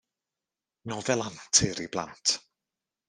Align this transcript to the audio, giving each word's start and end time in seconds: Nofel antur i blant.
Nofel 0.93 1.25
antur 1.27 1.83
i 1.85 1.87
blant. 1.97 2.37